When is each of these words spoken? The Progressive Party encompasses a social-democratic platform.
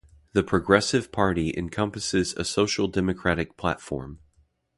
The 0.33 0.41
Progressive 0.41 1.11
Party 1.11 1.53
encompasses 1.55 2.33
a 2.33 2.43
social-democratic 2.43 3.55
platform. 3.55 4.17